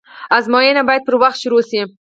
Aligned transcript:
آزموينه 0.37 0.81
بايد 0.87 1.03
پر 1.07 1.15
وخت 1.21 1.37
شروع 1.43 1.61
سي. 1.69 1.81